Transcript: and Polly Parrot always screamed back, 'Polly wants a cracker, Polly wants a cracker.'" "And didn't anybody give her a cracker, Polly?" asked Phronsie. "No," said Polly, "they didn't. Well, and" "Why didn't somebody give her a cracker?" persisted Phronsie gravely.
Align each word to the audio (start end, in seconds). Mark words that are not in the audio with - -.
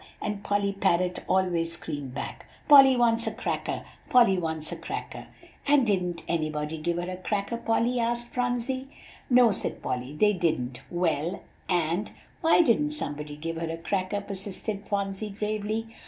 and 0.19 0.43
Polly 0.43 0.71
Parrot 0.73 1.19
always 1.29 1.73
screamed 1.73 2.15
back, 2.15 2.47
'Polly 2.67 2.97
wants 2.97 3.27
a 3.27 3.31
cracker, 3.31 3.85
Polly 4.09 4.35
wants 4.35 4.71
a 4.71 4.75
cracker.'" 4.75 5.27
"And 5.67 5.85
didn't 5.85 6.23
anybody 6.27 6.79
give 6.79 6.97
her 6.97 7.07
a 7.07 7.17
cracker, 7.17 7.57
Polly?" 7.57 7.99
asked 7.99 8.29
Phronsie. 8.33 8.87
"No," 9.29 9.51
said 9.51 9.83
Polly, 9.83 10.13
"they 10.19 10.33
didn't. 10.33 10.81
Well, 10.89 11.43
and" 11.69 12.09
"Why 12.41 12.63
didn't 12.63 12.93
somebody 12.93 13.35
give 13.35 13.57
her 13.57 13.69
a 13.69 13.77
cracker?" 13.77 14.21
persisted 14.21 14.87
Phronsie 14.87 15.29
gravely. 15.37 15.85